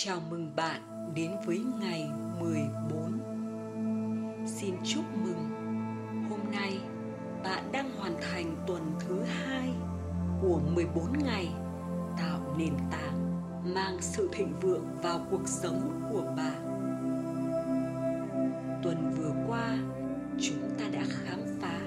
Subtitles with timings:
[0.00, 0.80] Chào mừng bạn
[1.14, 3.20] đến với ngày 14.
[4.46, 5.48] Xin chúc mừng
[6.30, 6.78] hôm nay
[7.44, 9.68] bạn đang hoàn thành tuần thứ hai
[10.42, 11.48] của 14 ngày
[12.18, 13.42] tạo nền tảng
[13.74, 16.62] mang sự thịnh vượng vào cuộc sống của bạn.
[18.82, 19.78] Tuần vừa qua,
[20.40, 21.80] chúng ta đã khám phá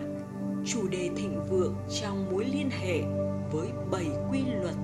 [0.65, 3.01] chủ đề thịnh vượng trong mối liên hệ
[3.51, 4.75] với bảy quy luật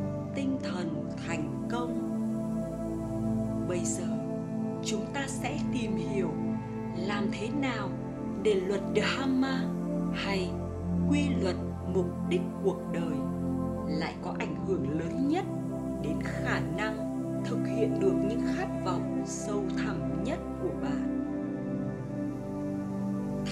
[3.68, 4.08] bây giờ,
[4.86, 6.30] chúng ta sẽ tìm hiểu
[6.98, 7.90] làm thế nào
[8.44, 9.62] để luật Dhamma
[10.14, 10.50] hay
[11.10, 11.56] quy luật
[11.94, 13.18] mục đích cuộc đời
[13.88, 15.46] lại có ảnh hưởng lớn nhất
[16.04, 17.08] đến khả năng
[17.46, 21.14] thực hiện được những khát vọng sâu thẳm nhất của bạn.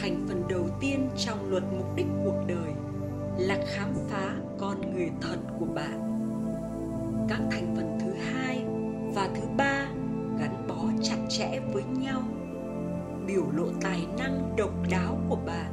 [0.02, 2.74] Thành phần đầu tiên trong luật mục đích cuộc đời
[3.38, 6.02] là khám phá con người thật của bạn.
[7.30, 8.66] Các thành phần thứ hai
[9.16, 9.65] và thứ ba
[11.38, 12.22] chẽ với nhau,
[13.28, 15.72] biểu lộ tài năng độc đáo của bạn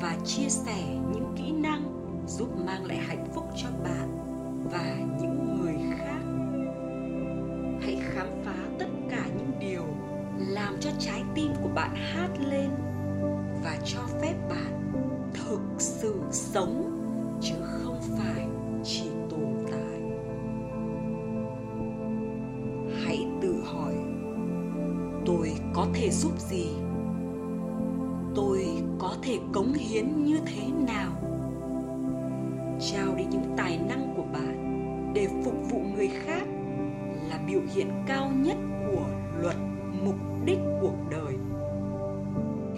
[0.00, 0.82] và chia sẻ
[1.12, 1.82] những kỹ năng
[2.26, 4.18] giúp mang lại hạnh phúc cho bạn
[4.72, 6.20] và những người khác.
[7.82, 9.84] Hãy khám phá tất cả những điều
[10.38, 12.70] làm cho trái tim của bạn hát lên
[13.64, 14.92] và cho phép bạn
[15.34, 16.96] thực sự sống
[17.42, 18.49] chứ không phải
[25.30, 26.68] tôi có thể giúp gì?
[28.34, 28.66] Tôi
[28.98, 31.12] có thể cống hiến như thế nào?
[32.80, 36.42] Trao đi những tài năng của bạn để phục vụ người khác
[37.28, 38.56] là biểu hiện cao nhất
[38.86, 39.06] của
[39.40, 39.56] luật
[40.04, 41.34] mục đích cuộc đời.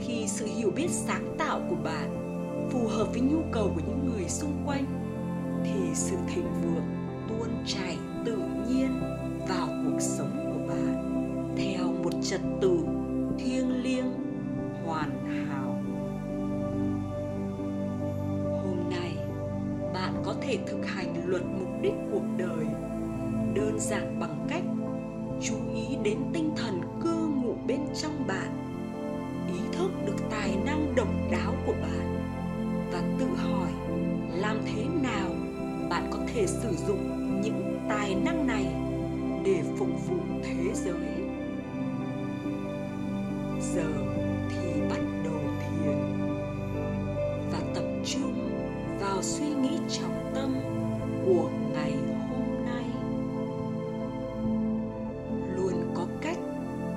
[0.00, 2.10] Khi sự hiểu biết sáng tạo của bạn
[2.70, 4.84] phù hợp với nhu cầu của những người xung quanh,
[5.64, 6.84] thì sự thịnh vượng,
[7.28, 8.36] tuôn chảy tự
[8.68, 9.00] nhiên
[9.48, 10.41] vào cuộc sống
[12.32, 12.78] trật tự
[13.38, 14.12] thiêng liêng,
[14.84, 15.10] hoàn
[15.48, 15.82] hảo.
[18.62, 19.16] Hôm nay,
[19.94, 22.66] bạn có thể thực hành luật mục đích cuộc đời
[23.54, 24.62] đơn giản bằng cách
[25.42, 28.56] chú ý đến tinh thần cư ngụ bên trong bạn,
[29.48, 32.16] ý thức được tài năng độc đáo của bạn
[32.92, 33.70] và tự hỏi
[34.34, 35.28] làm thế nào
[35.90, 38.66] bạn có thể sử dụng những tài năng này
[39.44, 41.31] để phục vụ thế giới
[43.74, 43.92] giờ
[44.50, 45.98] thì bắt đầu thiền.
[47.52, 48.34] Và tập trung
[49.00, 50.54] vào suy nghĩ trọng tâm
[51.26, 51.92] của ngày
[52.28, 52.84] hôm nay.
[55.56, 56.38] Luôn có cách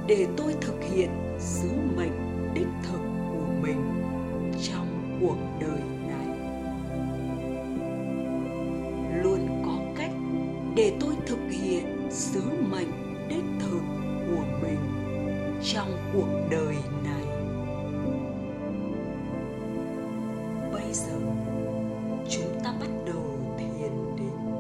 [0.08, 1.09] để tôi thực hiện
[1.40, 3.00] sứ mệnh đích thực
[3.31, 4.03] của mình
[4.64, 5.94] trong cuộc đời.
[15.85, 17.25] Trong cuộc đời này.
[20.72, 21.19] Bây giờ,
[22.29, 24.56] chúng ta bắt đầu thiền định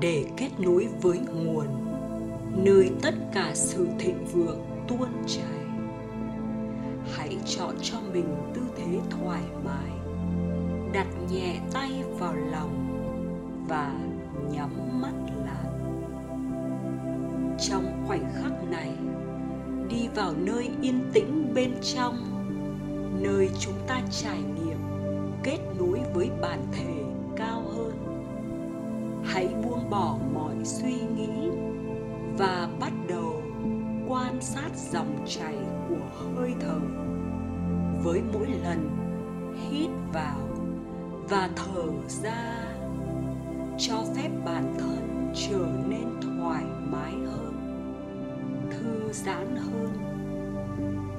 [0.00, 1.66] để kết nối với nguồn
[2.64, 5.60] nơi tất cả sự thịnh vượng tuôn chảy.
[7.12, 9.90] Hãy chọn cho mình tư thế thoải mái,
[10.92, 12.86] đặt nhẹ tay vào lòng
[13.68, 13.94] và
[14.52, 15.12] nhắm mắt
[15.46, 15.72] lại.
[17.58, 18.92] Trong khoảnh khắc này
[20.14, 22.16] vào nơi yên tĩnh bên trong,
[23.20, 24.78] nơi chúng ta trải nghiệm,
[25.42, 27.04] kết nối với bản thể
[27.36, 27.92] cao hơn.
[29.24, 31.50] Hãy buông bỏ mọi suy nghĩ
[32.38, 33.42] và bắt đầu
[34.08, 35.56] quan sát dòng chảy
[35.88, 36.80] của hơi thở
[38.02, 38.90] với mỗi lần
[39.70, 40.38] hít vào
[41.28, 42.56] và thở ra
[43.78, 47.39] cho phép bản thân trở nên thoải mái hơn
[48.90, 49.92] thư giãn hơn,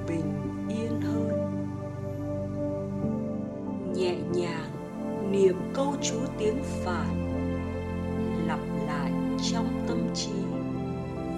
[0.08, 0.32] bình
[0.68, 1.28] yên hơn.
[3.94, 4.70] Nhẹ nhàng
[5.30, 7.28] niệm câu chú tiếng phạn
[8.46, 9.12] lặp lại
[9.52, 10.32] trong tâm trí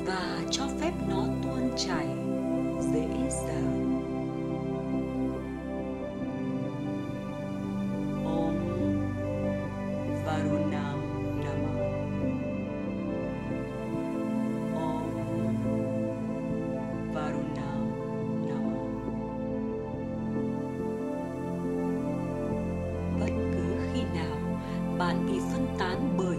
[0.06, 2.06] và cho phép nó tuôn chảy
[2.80, 3.83] dễ dàng.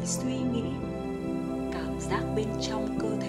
[0.06, 0.64] Suy nghĩ
[1.74, 3.25] cảm giác bên trong cơ thể.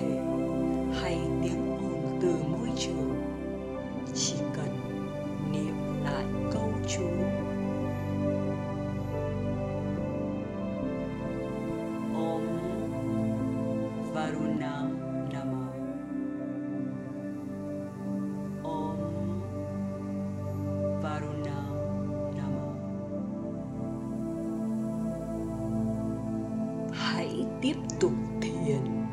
[27.66, 29.06] tiếp tục thiền.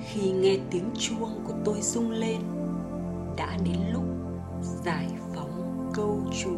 [0.00, 2.40] Khi nghe tiếng chuông của tôi rung lên,
[3.36, 4.04] đã đến lúc
[4.84, 6.56] giải phóng câu chú.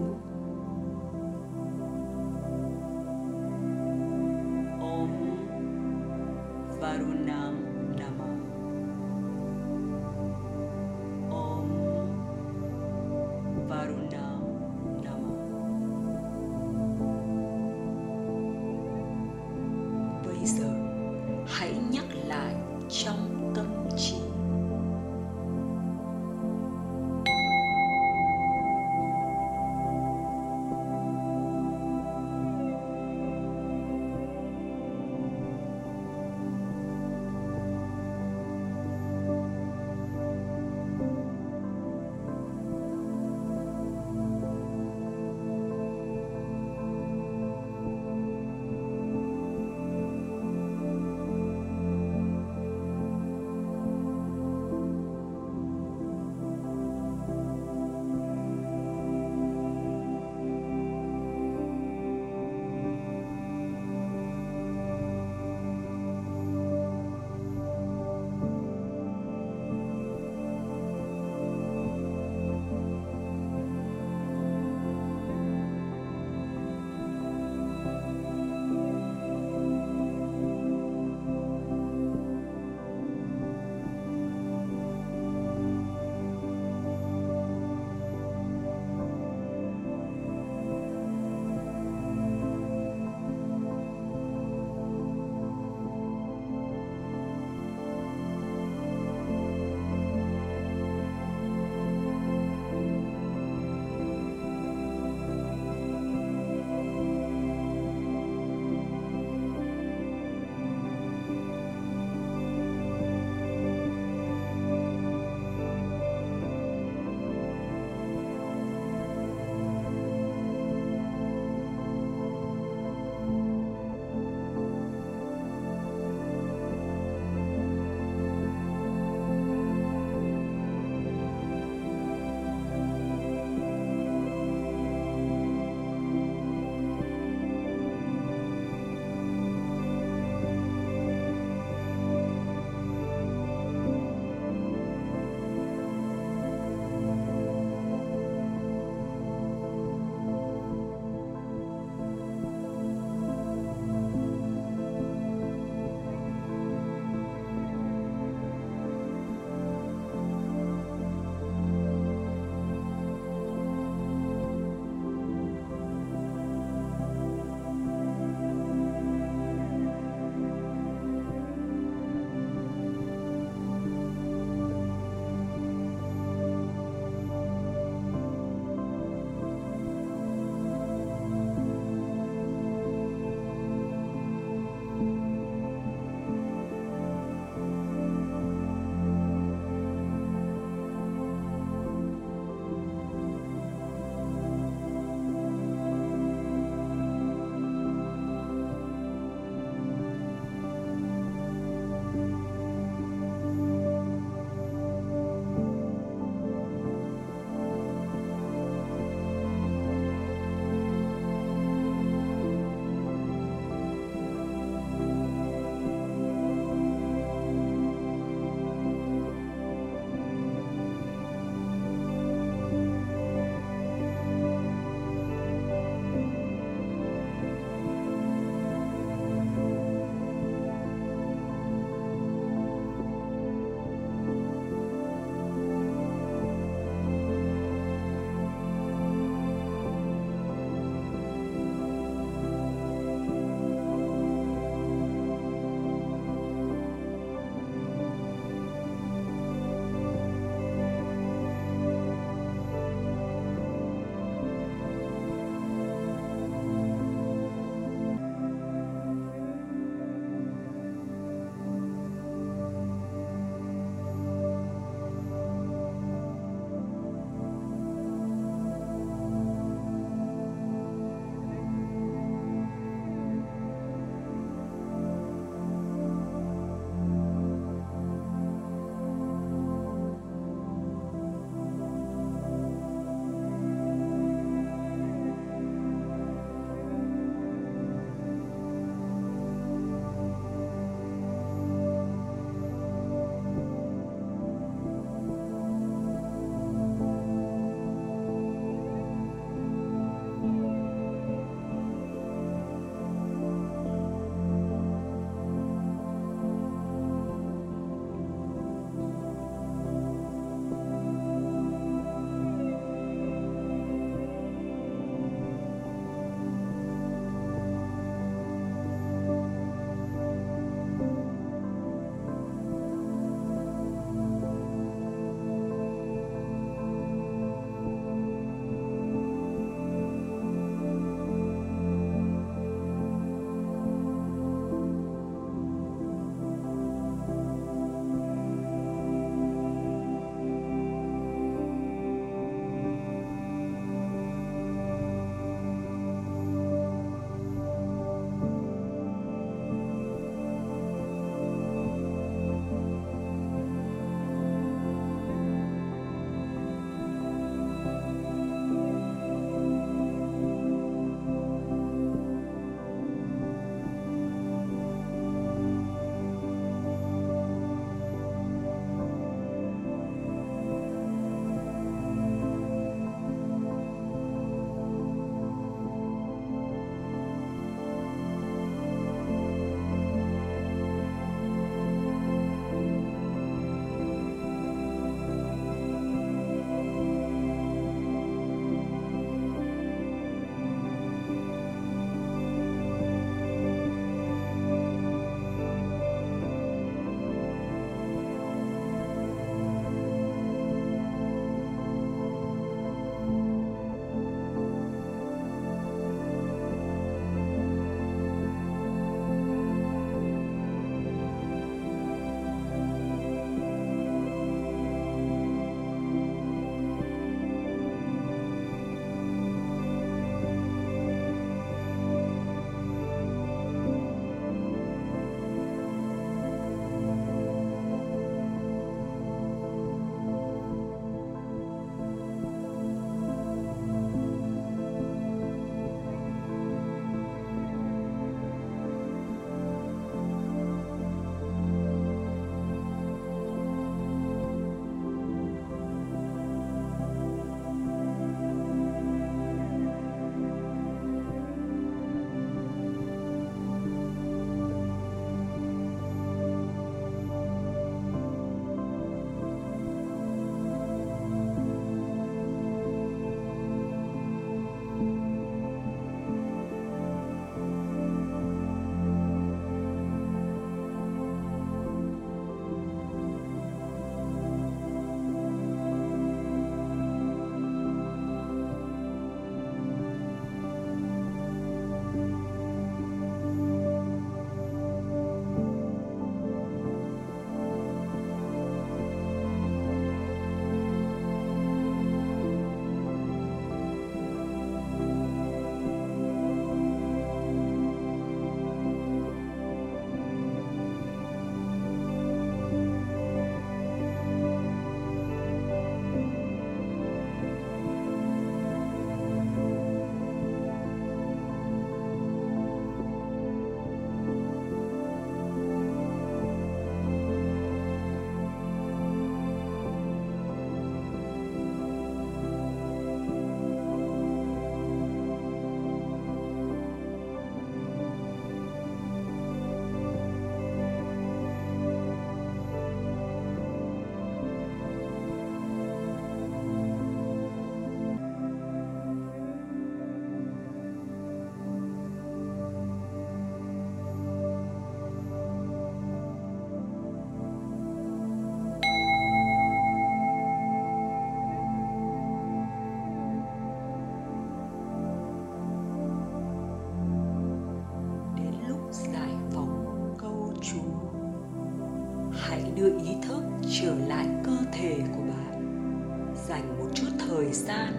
[566.56, 567.92] Dành một chút thời gian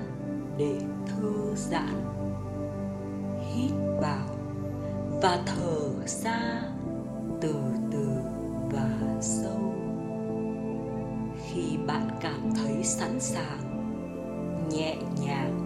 [0.57, 2.05] để thư giãn,
[3.53, 3.71] hít
[4.01, 4.27] vào
[5.21, 6.61] và thở ra
[7.41, 7.55] từ
[7.91, 8.07] từ
[8.71, 9.73] và sâu.
[11.45, 13.59] Khi bạn cảm thấy sẵn sàng,
[14.69, 15.56] nhẹ nhàng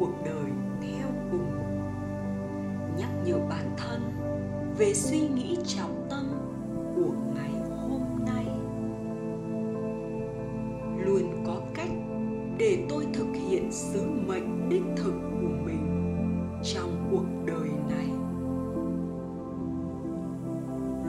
[0.00, 1.52] cuộc đời theo cùng
[2.98, 4.00] nhắc nhở bản thân
[4.78, 6.24] về suy nghĩ trọng tâm
[6.96, 7.52] của ngày
[7.88, 8.46] hôm nay.
[11.04, 11.90] Luôn có cách
[12.58, 15.86] để tôi thực hiện sứ mệnh đích thực của mình
[16.62, 18.08] trong cuộc đời này.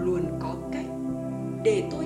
[0.05, 0.86] Luôn có cách
[1.63, 2.00] để tôi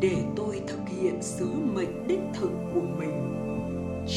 [0.00, 3.34] để tôi thực hiện sứ mệnh đích thực của mình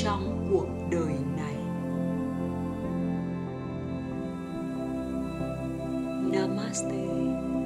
[0.03, 1.55] trong cuộc đời này.
[6.31, 7.60] Namaste.